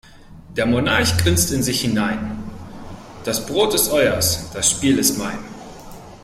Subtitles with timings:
[0.57, 2.39] Der Monarch grinst in sich hinein:
[3.23, 5.37] Das Brot ist eures, das Spiel ist mein.